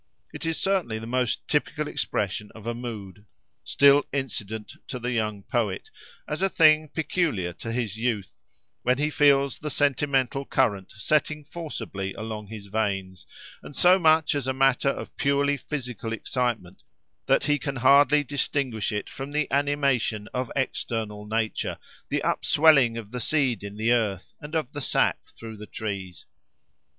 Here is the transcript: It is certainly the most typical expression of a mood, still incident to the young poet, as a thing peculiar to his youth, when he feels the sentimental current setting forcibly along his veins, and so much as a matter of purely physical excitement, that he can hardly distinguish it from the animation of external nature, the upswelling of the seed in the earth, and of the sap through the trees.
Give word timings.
It 0.33 0.47
is 0.47 0.59
certainly 0.59 0.97
the 0.97 1.05
most 1.05 1.47
typical 1.47 1.87
expression 1.87 2.49
of 2.55 2.65
a 2.65 2.73
mood, 2.73 3.27
still 3.63 4.03
incident 4.11 4.73
to 4.87 4.97
the 4.97 5.11
young 5.11 5.43
poet, 5.43 5.91
as 6.27 6.41
a 6.41 6.49
thing 6.49 6.87
peculiar 6.87 7.53
to 7.53 7.71
his 7.71 7.97
youth, 7.97 8.31
when 8.81 8.97
he 8.97 9.11
feels 9.11 9.59
the 9.59 9.69
sentimental 9.69 10.43
current 10.43 10.91
setting 10.97 11.43
forcibly 11.43 12.15
along 12.15 12.47
his 12.47 12.65
veins, 12.65 13.27
and 13.61 13.75
so 13.75 13.99
much 13.99 14.33
as 14.33 14.47
a 14.47 14.53
matter 14.55 14.89
of 14.89 15.15
purely 15.17 15.55
physical 15.55 16.13
excitement, 16.13 16.81
that 17.27 17.43
he 17.43 17.59
can 17.59 17.75
hardly 17.75 18.23
distinguish 18.23 18.91
it 18.91 19.07
from 19.07 19.29
the 19.31 19.47
animation 19.51 20.27
of 20.33 20.51
external 20.55 21.27
nature, 21.27 21.77
the 22.09 22.21
upswelling 22.25 22.97
of 22.97 23.11
the 23.11 23.19
seed 23.19 23.63
in 23.63 23.77
the 23.77 23.91
earth, 23.93 24.33
and 24.41 24.55
of 24.55 24.71
the 24.73 24.81
sap 24.81 25.19
through 25.37 25.57
the 25.57 25.67
trees. 25.67 26.25